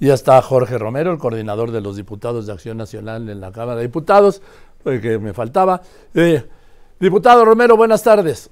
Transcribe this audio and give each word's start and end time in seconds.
Ya 0.00 0.14
está 0.14 0.40
Jorge 0.40 0.78
Romero, 0.78 1.12
el 1.12 1.18
coordinador 1.18 1.72
de 1.72 1.82
los 1.82 1.94
diputados 1.94 2.46
de 2.46 2.54
Acción 2.54 2.78
Nacional 2.78 3.28
en 3.28 3.38
la 3.38 3.52
Cámara 3.52 3.76
de 3.76 3.82
Diputados, 3.82 4.40
que 4.82 5.18
me 5.18 5.34
faltaba. 5.34 5.82
Eh, 6.14 6.42
diputado 6.98 7.44
Romero, 7.44 7.76
buenas 7.76 8.02
tardes. 8.02 8.50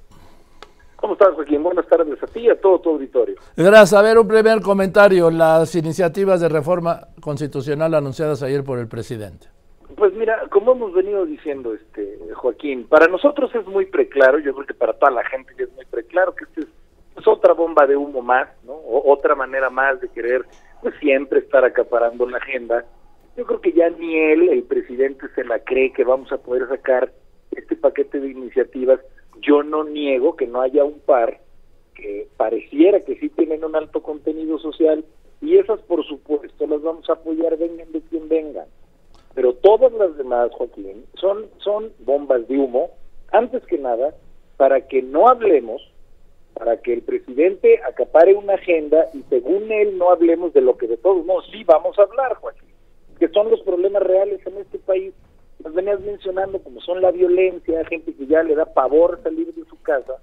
¿Cómo 0.97 1.15
estás, 1.15 1.35
Joaquín? 1.35 1.63
Buenas 1.63 1.87
tardes 1.87 2.23
a 2.23 2.27
ti 2.27 2.41
y 2.41 2.51
a 2.51 2.61
todo 2.61 2.81
tu 2.81 2.91
auditorio. 2.91 3.37
Gracias. 3.57 3.95
A 3.95 4.03
ver, 4.03 4.19
un 4.19 4.29
primer 4.29 4.61
comentario. 4.61 5.31
Las 5.31 5.75
iniciativas 5.75 6.43
de 6.43 6.51
reforma 6.51 7.09
constitucional 7.23 7.95
anunciadas 7.95 8.43
ayer 8.43 8.63
por 8.63 8.79
el 8.79 8.87
presidente. 8.87 9.47
Pues 9.97 10.13
mira, 10.13 10.43
como 10.51 10.73
hemos 10.73 10.93
venido 10.93 11.25
diciendo, 11.25 11.73
este 11.73 12.19
Joaquín, 12.35 12.87
para 12.89 13.07
nosotros 13.07 13.51
es 13.55 13.67
muy 13.67 13.87
preclaro, 13.87 14.39
yo 14.39 14.53
creo 14.53 14.67
que 14.67 14.75
para 14.75 14.93
toda 14.93 15.13
la 15.13 15.25
gente 15.25 15.55
es 15.57 15.73
muy 15.75 15.87
preclaro 15.87 16.35
que 16.35 16.45
este 16.45 16.61
es, 17.17 17.27
otra 17.27 17.55
bomba 17.55 17.87
de 17.87 17.97
humo 17.97 18.21
más, 18.21 18.49
¿no? 18.65 18.75
O, 18.75 19.13
otra 19.13 19.35
manera 19.35 19.71
más 19.71 20.01
de 20.01 20.09
querer 20.09 20.45
pues 20.83 20.95
siempre 21.01 21.41
estar 21.41 21.65
acaparando 21.65 22.29
la 22.29 22.39
agenda. 22.39 22.85
Yo 23.37 23.47
creo 23.47 23.61
que 23.61 23.73
ya 23.73 23.89
ni 23.91 24.17
él, 24.17 24.49
el 24.49 24.65
presidente, 24.65 25.27
se 25.35 25.45
la 25.45 25.59
cree 25.61 25.93
que 25.93 26.05
vamos 26.05 26.33
a 26.33 26.39
poder 26.39 26.69
sacar 26.69 27.13
este 27.53 27.77
paquete 27.77 28.21
de 28.21 28.31
iniciativas 28.31 29.01
yo 29.41 29.63
no 29.63 29.85
niego 29.85 30.37
que 30.37 30.47
no 30.47 30.61
haya 30.61 30.85
un 30.85 31.01
par 31.01 31.41
que 31.95 32.29
pareciera 32.37 33.01
que 33.01 33.17
sí 33.17 33.29
tienen 33.29 33.65
un 33.65 33.77
alto 33.77 34.03
contenido 34.03 34.59
social 34.59 35.05
y 35.41 35.57
esas 35.57 35.81
por 35.83 36.05
supuesto 36.07 36.67
las 36.67 36.83
vamos 36.83 37.09
a 37.09 37.15
apoyar 37.15 37.57
vengan 37.57 37.91
de 37.93 38.01
quien 38.03 38.29
vengan. 38.29 38.67
Pero 39.35 39.55
todas 39.55 39.93
las 39.93 40.17
demás, 40.17 40.51
Joaquín, 40.53 41.05
son, 41.15 41.47
son 41.59 41.93
bombas 42.01 42.49
de 42.49 42.59
humo, 42.59 42.91
antes 43.31 43.65
que 43.67 43.79
nada, 43.79 44.15
para 44.57 44.89
que 44.89 45.03
no 45.03 45.29
hablemos, 45.29 45.81
para 46.69 46.83
que 46.83 46.93
el 46.93 47.01
presidente 47.01 47.81
acapare 47.83 48.35
una 48.35 48.53
agenda 48.53 49.07
y 49.15 49.23
según 49.31 49.73
él 49.73 49.97
no 49.97 50.11
hablemos 50.11 50.53
de 50.53 50.61
lo 50.61 50.77
que 50.77 50.87
de 50.87 50.99
todos 50.99 51.25
modos 51.25 51.49
sí 51.51 51.65
vamos 51.65 51.99
a 51.99 52.03
hablar, 52.03 52.35
Joaquín, 52.35 52.69
que 53.19 53.29
son 53.29 53.51
los 53.51 53.63
problemas 53.63 54.03
reales 54.03 54.47
en 54.47 54.59
este 54.59 54.79
país. 54.79 55.15
Las 55.65 55.73
venías 55.73 55.99
mencionando, 56.01 56.63
como 56.63 56.83
son 56.83 57.01
la 57.01 57.11
violencia, 57.11 57.87
gente 57.87 58.13
que 58.13 58.27
ya 58.27 58.43
le 58.43 58.55
da 58.55 58.67
pavor 58.67 59.19
salir 59.23 59.55
de 59.55 59.65
su 59.65 59.81
casa, 59.81 60.23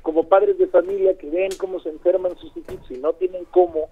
como 0.00 0.30
padres 0.30 0.56
de 0.56 0.66
familia 0.68 1.18
que 1.18 1.28
ven 1.28 1.50
cómo 1.58 1.78
se 1.80 1.90
enferman 1.90 2.38
sus 2.38 2.56
hijos 2.56 2.90
y 2.90 2.94
no 2.94 3.12
tienen 3.12 3.44
cómo 3.50 3.90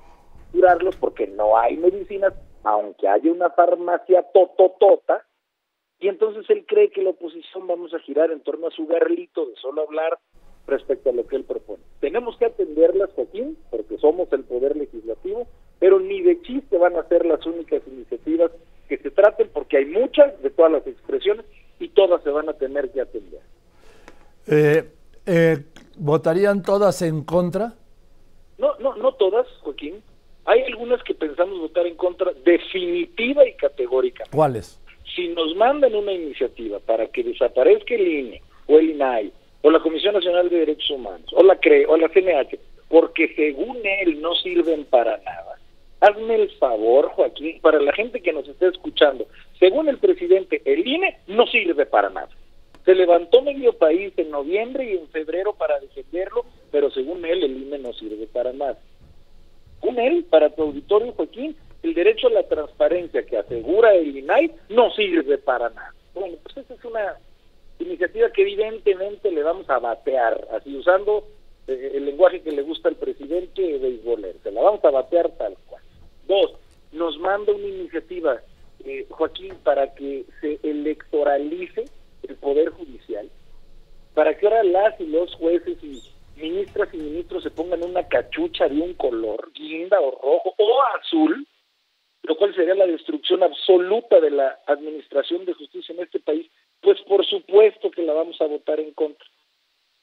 curarlos 0.52 0.96
porque 0.96 1.26
no 1.26 1.58
hay 1.58 1.76
medicinas, 1.76 2.32
aunque 2.64 3.08
haya 3.08 3.30
una 3.30 3.50
farmacia 3.50 4.22
tototota, 4.32 5.26
y 5.98 6.08
entonces 6.08 6.48
él 6.48 6.64
cree 6.66 6.88
que 6.88 7.02
la 7.02 7.10
oposición 7.10 7.66
vamos 7.66 7.92
a 7.92 7.98
girar 7.98 8.30
en 8.30 8.40
torno 8.40 8.68
a 8.68 8.70
su 8.70 8.86
garlito 8.86 9.44
de 9.44 9.56
solo 9.56 9.82
hablar 9.82 10.18
respecto 10.70 11.10
a 11.10 11.12
lo 11.12 11.26
que 11.26 11.36
él 11.36 11.44
propone. 11.44 11.82
Tenemos 12.00 12.36
que 12.36 12.46
atenderlas, 12.46 13.10
Joaquín, 13.14 13.56
porque 13.70 13.98
somos 13.98 14.32
el 14.32 14.44
poder 14.44 14.76
legislativo, 14.76 15.46
pero 15.78 16.00
ni 16.00 16.22
de 16.22 16.40
chiste 16.42 16.78
van 16.78 16.96
a 16.96 17.06
ser 17.08 17.26
las 17.26 17.44
únicas 17.46 17.82
iniciativas 17.86 18.50
que 18.88 18.98
se 18.98 19.10
traten 19.10 19.48
porque 19.52 19.78
hay 19.78 19.86
muchas 19.86 20.40
de 20.42 20.50
todas 20.50 20.72
las 20.72 20.86
expresiones 20.86 21.44
y 21.78 21.88
todas 21.88 22.22
se 22.22 22.30
van 22.30 22.48
a 22.48 22.54
tener 22.54 22.90
que 22.90 23.00
atender. 23.00 23.40
Eh, 24.46 24.90
eh, 25.26 25.58
¿Votarían 25.96 26.62
todas 26.62 27.02
en 27.02 27.22
contra? 27.24 27.74
No, 28.58 28.76
no, 28.78 28.96
no 28.96 29.12
todas, 29.12 29.46
Joaquín. 29.62 30.02
Hay 30.44 30.62
algunas 30.62 31.02
que 31.04 31.14
pensamos 31.14 31.58
votar 31.60 31.86
en 31.86 31.96
contra 31.96 32.32
definitiva 32.44 33.46
y 33.46 33.54
categórica. 33.54 34.24
¿Cuáles? 34.32 34.80
Si 35.14 35.28
nos 35.28 35.54
mandan 35.56 35.94
una 35.94 36.12
iniciativa 36.12 36.78
para 36.80 37.06
que 37.06 37.22
desaparezca 37.22 37.94
el 37.94 38.08
INE 38.08 38.42
o 38.66 38.78
el 38.78 38.90
INAI 38.90 39.32
o 39.62 39.70
la 39.70 39.80
Comisión 39.80 40.14
Nacional 40.14 40.48
de 40.48 40.60
Derechos 40.60 40.90
Humanos 40.90 41.30
o 41.32 41.42
la 41.42 41.56
CRE 41.56 41.86
o 41.86 41.96
la 41.96 42.08
CNH, 42.08 42.58
porque 42.88 43.32
según 43.34 43.78
él 43.84 44.20
no 44.20 44.34
sirven 44.34 44.84
para 44.84 45.18
nada, 45.18 45.60
Hazme 46.00 46.34
el 46.34 46.50
favor, 46.52 47.10
Joaquín, 47.10 47.60
para 47.60 47.78
la 47.78 47.92
gente 47.92 48.22
que 48.22 48.32
nos 48.32 48.48
está 48.48 48.68
escuchando. 48.68 49.26
Según 49.58 49.86
el 49.86 49.98
presidente, 49.98 50.62
el 50.64 50.86
INE 50.86 51.18
no 51.26 51.46
sirve 51.46 51.84
para 51.84 52.08
nada. 52.08 52.30
Se 52.86 52.94
levantó 52.94 53.42
medio 53.42 53.74
país 53.74 54.14
en 54.16 54.30
noviembre 54.30 54.90
y 54.90 54.96
en 54.96 55.08
febrero 55.08 55.52
para 55.52 55.78
defenderlo, 55.78 56.46
pero 56.72 56.90
según 56.90 57.22
él, 57.26 57.44
el 57.44 57.64
INE 57.64 57.78
no 57.80 57.92
sirve 57.92 58.26
para 58.28 58.54
nada. 58.54 58.78
Según 59.78 59.98
él, 59.98 60.24
para 60.30 60.48
tu 60.48 60.62
auditorio, 60.62 61.12
Joaquín, 61.12 61.54
el 61.82 61.92
derecho 61.92 62.28
a 62.28 62.30
la 62.30 62.48
transparencia 62.48 63.26
que 63.26 63.36
asegura 63.36 63.94
el 63.94 64.16
INAI 64.16 64.52
no 64.70 64.90
sirve 64.92 65.36
para 65.36 65.68
nada. 65.68 65.94
Bueno, 66.14 66.36
pues 66.42 66.56
esa 66.56 66.74
es 66.74 66.84
una 66.84 67.18
iniciativa 67.84 68.30
que 68.30 68.42
evidentemente 68.42 69.30
le 69.30 69.42
vamos 69.42 69.68
a 69.70 69.78
batear, 69.78 70.48
así 70.52 70.76
usando 70.76 71.26
eh, 71.66 71.92
el 71.94 72.06
lenguaje 72.06 72.42
que 72.42 72.52
le 72.52 72.62
gusta 72.62 72.88
al 72.88 72.96
presidente 72.96 73.78
beisbolero. 73.78 74.38
Se 74.42 74.50
la 74.50 74.62
vamos 74.62 74.84
a 74.84 74.90
batear 74.90 75.30
tal 75.36 75.56
cual. 75.66 75.82
Dos, 76.26 76.52
nos 76.92 77.18
manda 77.18 77.52
una 77.52 77.66
iniciativa, 77.66 78.40
eh, 78.84 79.06
Joaquín, 79.10 79.54
para 79.62 79.94
que 79.94 80.24
se 80.40 80.58
electoralice 80.62 81.84
el 82.28 82.36
Poder 82.36 82.70
Judicial, 82.70 83.28
para 84.14 84.36
que 84.36 84.46
ahora 84.46 84.62
las 84.64 85.00
y 85.00 85.06
los 85.06 85.34
jueces 85.36 85.82
y 85.82 86.02
ministras 86.36 86.88
y 86.92 86.96
ministros 86.96 87.42
se 87.42 87.50
pongan 87.50 87.82
una 87.84 88.06
cachucha 88.08 88.68
de 88.68 88.80
un 88.80 88.94
color, 88.94 89.50
guinda 89.54 90.00
o 90.00 90.10
rojo 90.10 90.54
o 90.58 90.82
azul, 90.98 91.46
lo 92.22 92.36
cual 92.36 92.54
sería 92.54 92.74
la 92.74 92.86
destrucción 92.86 93.42
absoluta 93.42 94.20
de 94.20 94.30
la 94.30 94.58
administración 94.66 95.44
de 95.44 95.54
justicia 95.54 95.94
en 95.94 96.02
este 96.02 96.20
país, 96.20 96.50
pues 96.80 97.00
por 97.02 97.24
supuesto 97.26 97.90
que 97.90 98.02
la 98.02 98.12
vamos 98.12 98.40
a 98.40 98.46
votar 98.46 98.80
en 98.80 98.92
contra. 98.92 99.26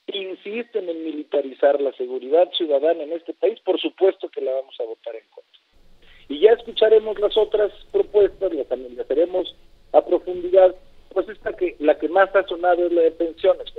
Insisten 0.08 0.88
en 0.90 1.04
militarizar 1.04 1.82
la 1.82 1.92
seguridad 1.94 2.50
ciudadana 2.54 3.04
en 3.04 3.14
este 3.14 3.34
país, 3.34 3.60
por 3.62 3.80
supuesto 3.80 4.30
que 4.30 4.42
la 4.42 4.54
vamos 4.54 4.76
a 4.80 4.84
votar 4.84 5.16
en 5.16 5.28
contra. 5.30 5.62
Y 6.30 6.40
ya 6.40 6.52
escucharemos 6.52 7.20
las 7.20 7.36
otras 7.38 7.72
propuestas, 7.92 8.54
las 8.54 8.72
analizaremos 8.72 9.56
a 9.94 10.06
profundidad, 10.06 10.76
pues 11.14 11.28
esta 11.30 11.54
que 11.54 11.76
la 11.80 11.98
que 11.98 12.10
más 12.10 12.34
ha 12.36 12.46
sonado 12.48 12.86
es 12.86 12.92
la 12.92 13.02
de 13.02 13.12
pensiones. 13.12 13.74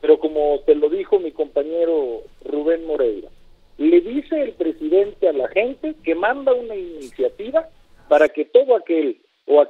Pero 0.00 0.18
como 0.18 0.60
te 0.66 0.74
lo 0.74 0.88
dijo 0.88 1.18
mi 1.18 1.32
compañero 1.32 2.22
Rubén 2.44 2.86
Moreira, 2.86 3.28
le 3.76 4.00
dice 4.00 4.42
el 4.42 4.52
presidente 4.52 5.28
a 5.28 5.32
la 5.32 5.48
gente 5.48 5.94
que 6.04 6.14
manda 6.14 6.52
una 6.52 6.76
iniciativa 6.76 7.68
para 8.08 8.28
que 8.28 8.44
todo 8.44 8.76
aquel 8.76 9.20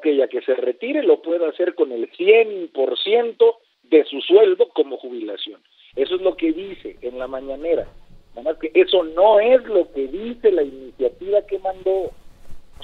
aquella 0.01 0.29
que 0.29 0.41
se 0.43 0.55
retire 0.55 1.03
lo 1.03 1.23
pueda 1.23 1.49
hacer 1.49 1.75
con 1.75 1.93
el 1.93 2.11
100% 2.11 3.57
de 3.85 4.05
su 4.05 4.21
sueldo 4.23 4.69
como 4.71 4.97
jubilación. 4.97 5.63
Eso 5.95 6.17
es 6.17 6.23
lo 6.23 6.37
que 6.37 6.53
dice 6.53 6.97
en 7.03 7.19
la 7.19 7.27
mañanera. 7.27 7.87
Nada 8.31 8.51
más 8.51 8.59
que 8.59 8.71
eso 8.75 9.03
no 9.03 9.41
es 9.41 9.63
lo 9.65 9.91
que 9.93 10.07
dice 10.07 10.51
la 10.51 10.63
iniciativa 10.63 11.43
que 11.47 11.59
mandó. 11.59 12.11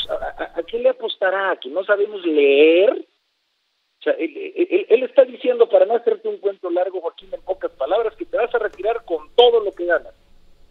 ¿a, 0.08 0.62
qué 0.64 0.78
le 0.78 0.90
apostará? 0.90 1.56
¿Que 1.60 1.70
no 1.70 1.84
sabemos 1.84 2.24
leer? 2.26 2.90
O 2.90 4.02
sea, 4.02 4.12
él, 4.18 5.02
está 5.02 5.24
diciendo, 5.24 5.68
para 5.68 5.86
no 5.86 5.94
hacerte 5.94 6.28
un 6.28 6.38
cuento 6.38 6.70
largo, 6.70 7.00
Joaquín, 7.00 7.30
en 7.32 7.40
pocas 7.42 7.70
palabras, 7.72 8.14
que 8.16 8.26
te 8.26 8.36
vas 8.36 8.54
a 8.54 8.58
retirar 8.58 9.04
con 9.04 9.30
todo 9.34 9.60
lo 9.60 9.72
que 9.72 9.86
ganas. 9.86 10.14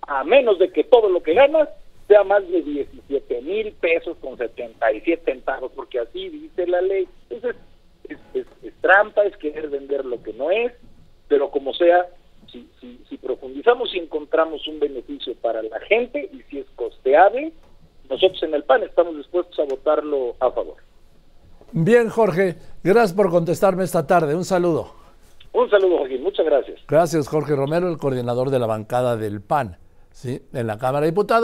A 0.08 0.24
menos 0.24 0.60
de 0.60 0.72
que 0.72 0.84
todo 0.84 1.10
lo 1.10 1.24
que 1.24 1.34
ganas 1.34 1.68
sea 2.08 2.24
más 2.24 2.48
de 2.50 2.62
17 2.62 3.42
mil 3.42 3.72
pesos 3.74 4.18
con 4.22 4.38
77 4.38 5.24
centavos, 5.26 5.72
porque 5.76 6.00
así 6.00 6.30
dice 6.30 6.68
la 6.68 6.82
ley. 6.82 7.08
Entonces, 7.30 7.56
es 8.34 8.74
trampa, 8.82 9.24
es 9.24 9.36
querer 9.38 9.70
vender 9.70 10.06
lo 10.06 10.22
que 10.22 10.34
no 10.34 10.52
es, 10.52 10.72
pero 11.28 11.50
como 11.50 11.74
sea, 11.74 12.08
si, 13.10 13.18
profundizamos 13.18 13.94
y 13.96 14.00
encontramos 14.00 14.68
un 14.68 14.80
beneficio 14.80 15.34
para 15.42 15.64
la 15.64 15.80
gente 15.82 16.30
y 16.32 16.42
si 16.44 16.60
es 16.60 16.68
costeable, 16.76 17.52
nosotros 18.10 18.42
en 18.44 18.54
el 18.54 18.64
PAN 18.64 18.84
estamos 18.84 19.18
dispuestos 19.18 19.58
a 19.60 19.64
votarlo 19.64 20.36
a 20.40 20.52
favor. 20.52 20.76
Bien, 21.72 22.10
Jorge, 22.10 22.56
gracias 22.84 23.14
por 23.14 23.32
contestarme 23.32 23.84
esta 23.84 24.06
tarde. 24.06 24.36
Un 24.36 24.46
saludo. 24.46 24.92
Un 25.54 25.70
saludo, 25.70 25.98
Joaquín. 26.00 26.22
Muchas 26.22 26.46
gracias. 26.46 26.82
Gracias, 26.88 27.28
Jorge 27.28 27.56
Romero, 27.56 27.90
el 27.90 27.98
coordinador 27.98 28.52
de 28.52 28.60
la 28.60 28.68
bancada 28.68 29.18
del 29.18 29.42
PAN, 29.42 29.78
¿sí? 30.12 30.42
en 30.54 30.68
la 30.68 30.78
Cámara 30.78 31.02
de 31.02 31.12
Diputados. 31.12 31.34